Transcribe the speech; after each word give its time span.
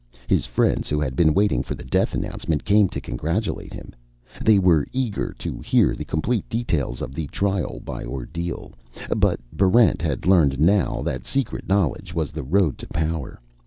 His 0.25 0.47
friends, 0.47 0.89
who 0.89 0.99
had 0.99 1.15
been 1.15 1.31
waiting 1.35 1.61
for 1.61 1.75
the 1.75 1.83
death 1.83 2.15
announcement, 2.15 2.65
came 2.65 2.89
to 2.89 2.99
congratulate 2.99 3.71
him. 3.71 3.93
They 4.43 4.57
were 4.57 4.87
eager 4.91 5.31
to 5.37 5.59
hear 5.59 5.93
the 5.95 6.05
complete 6.05 6.49
details 6.49 7.03
of 7.03 7.13
the 7.13 7.27
Trial 7.27 7.79
by 7.85 8.03
Ordeal; 8.03 8.73
but 9.15 9.39
Barrent 9.53 10.01
had 10.01 10.25
learned 10.25 10.59
now 10.59 11.03
that 11.03 11.27
secret 11.27 11.69
knowledge 11.69 12.15
was 12.15 12.31
the 12.31 12.41
road 12.41 12.79
to 12.79 12.87
power. 12.87 13.39